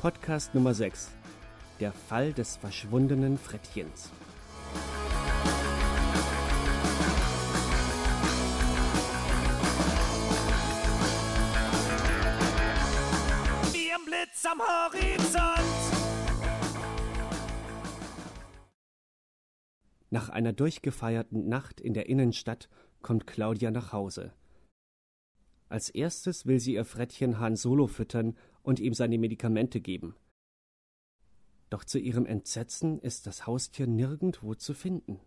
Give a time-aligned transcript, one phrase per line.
[0.00, 1.10] Podcast Nummer 6.
[1.78, 4.08] Der Fall des verschwundenen Frettchens.
[13.72, 15.60] Wie ein Blitz am Horizont.
[20.08, 22.70] Nach einer durchgefeierten Nacht in der Innenstadt
[23.02, 24.32] kommt Claudia nach Hause.
[25.70, 30.16] Als erstes will sie ihr Frettchen Han Solo füttern und ihm seine Medikamente geben.
[31.70, 35.20] Doch zu ihrem Entsetzen ist das Haustier nirgendwo zu finden.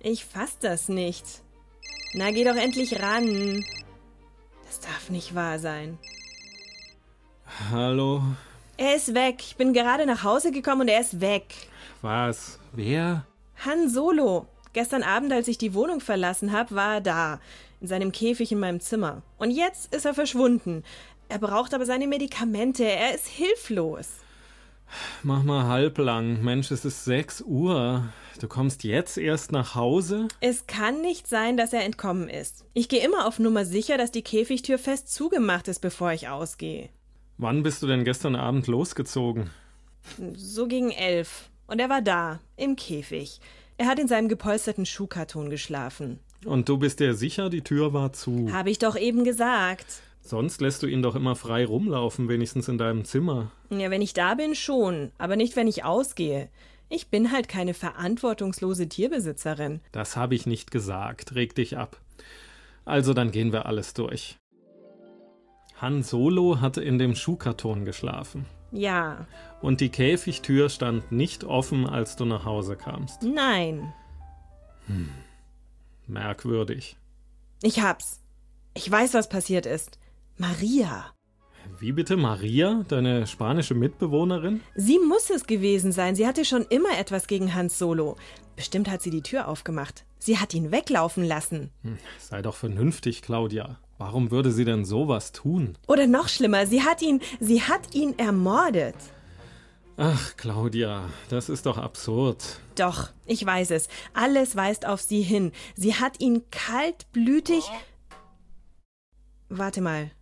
[0.00, 1.42] Ich fass das nicht.
[2.12, 3.64] Na, geh doch endlich ran.
[4.66, 5.98] Das darf nicht wahr sein.
[7.70, 8.22] Hallo?
[8.80, 9.38] Er ist weg.
[9.40, 11.52] Ich bin gerade nach Hause gekommen und er ist weg.
[12.00, 12.60] Was?
[12.72, 13.26] Wer?
[13.64, 14.46] Han Solo.
[14.72, 17.40] Gestern Abend, als ich die Wohnung verlassen habe, war er da.
[17.80, 19.22] In seinem Käfig in meinem Zimmer.
[19.36, 20.84] Und jetzt ist er verschwunden.
[21.28, 22.84] Er braucht aber seine Medikamente.
[22.84, 24.10] Er ist hilflos.
[25.24, 26.44] Mach mal halblang.
[26.44, 28.04] Mensch, es ist 6 Uhr.
[28.40, 30.28] Du kommst jetzt erst nach Hause?
[30.40, 32.64] Es kann nicht sein, dass er entkommen ist.
[32.74, 36.90] Ich gehe immer auf Nummer sicher, dass die Käfigtür fest zugemacht ist, bevor ich ausgehe.
[37.40, 39.50] Wann bist du denn gestern Abend losgezogen?
[40.34, 41.50] So gegen elf.
[41.68, 43.40] Und er war da, im Käfig.
[43.76, 46.18] Er hat in seinem gepolsterten Schuhkarton geschlafen.
[46.44, 48.52] Und du bist dir sicher, die Tür war zu.
[48.52, 50.02] Habe ich doch eben gesagt.
[50.20, 53.52] Sonst lässt du ihn doch immer frei rumlaufen, wenigstens in deinem Zimmer.
[53.70, 55.12] Ja, wenn ich da bin, schon.
[55.16, 56.48] Aber nicht, wenn ich ausgehe.
[56.88, 59.80] Ich bin halt keine verantwortungslose Tierbesitzerin.
[59.92, 61.36] Das habe ich nicht gesagt.
[61.36, 62.00] Reg dich ab.
[62.84, 64.38] Also, dann gehen wir alles durch.
[65.80, 68.46] Han Solo hatte in dem Schuhkarton geschlafen.
[68.72, 69.26] Ja.
[69.62, 73.22] Und die Käfigtür stand nicht offen, als du nach Hause kamst.
[73.22, 73.92] Nein.
[76.06, 76.96] Merkwürdig.
[77.62, 78.20] Ich hab's.
[78.74, 79.98] Ich weiß, was passiert ist.
[80.36, 81.06] Maria.
[81.78, 84.60] Wie bitte Maria, deine spanische Mitbewohnerin?
[84.74, 86.14] Sie muss es gewesen sein.
[86.14, 88.16] Sie hatte schon immer etwas gegen Hans Solo.
[88.56, 90.04] Bestimmt hat sie die Tür aufgemacht.
[90.18, 91.70] Sie hat ihn weglaufen lassen.
[91.82, 93.78] Hm, Sei doch vernünftig, Claudia.
[93.98, 95.76] Warum würde sie denn sowas tun?
[95.88, 98.94] Oder noch schlimmer, sie hat ihn, sie hat ihn ermordet.
[99.96, 102.60] Ach, Claudia, das ist doch absurd.
[102.76, 103.88] Doch, ich weiß es.
[104.14, 105.50] Alles weist auf sie hin.
[105.74, 107.64] Sie hat ihn kaltblütig.
[109.48, 110.12] Warte mal.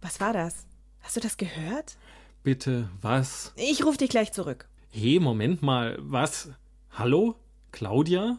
[0.00, 0.66] Was war das?
[1.00, 1.98] Hast du das gehört?
[2.42, 3.52] Bitte, was?
[3.56, 4.66] Ich rufe dich gleich zurück.
[4.88, 6.48] Hey, Moment mal, was?
[6.92, 7.34] Hallo?
[7.72, 8.38] Claudia?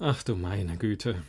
[0.00, 1.22] Ach du meine Güte.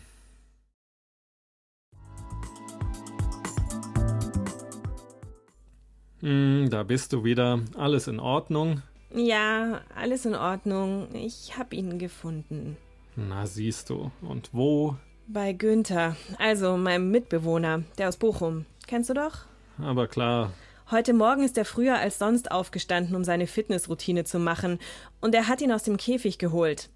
[6.22, 7.59] Hm, da bist du wieder.
[7.76, 8.82] Alles in Ordnung?
[9.14, 11.08] Ja, alles in Ordnung.
[11.14, 12.78] Ich hab ihn gefunden.
[13.16, 14.12] Na, siehst du.
[14.22, 14.96] Und wo?
[15.28, 18.66] Bei Günther, also meinem Mitbewohner, der aus Bochum.
[18.88, 19.40] Kennst du doch?
[19.78, 20.52] Aber klar,
[20.92, 24.78] Heute Morgen ist er früher als sonst aufgestanden, um seine Fitnessroutine zu machen,
[25.22, 26.90] und er hat ihn aus dem Käfig geholt.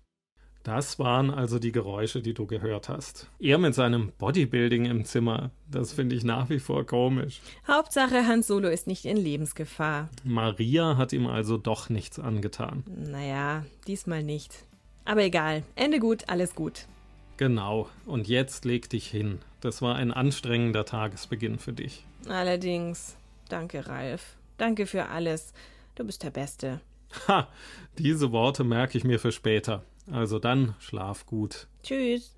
[0.66, 3.30] Das waren also die Geräusche, die du gehört hast.
[3.40, 5.52] Er mit seinem Bodybuilding im Zimmer.
[5.70, 7.40] Das finde ich nach wie vor komisch.
[7.68, 10.10] Hauptsache, Hans Solo ist nicht in Lebensgefahr.
[10.24, 12.84] Maria hat ihm also doch nichts angetan.
[12.88, 14.66] Naja, diesmal nicht.
[15.06, 16.88] Aber egal, Ende gut, alles gut.
[17.38, 17.88] Genau.
[18.08, 19.38] Und jetzt leg dich hin.
[19.62, 22.08] Das war ein anstrengender Tagesbeginn für dich.
[22.28, 23.16] Allerdings,
[23.50, 24.36] danke, Ralf.
[24.58, 25.54] Danke für alles.
[25.94, 26.82] Du bist der Beste.
[27.28, 27.48] Ha!
[28.00, 29.84] Diese Worte merke ich mir für später.
[30.12, 31.68] Also dann schlaf gut.
[31.84, 32.36] Tschüss.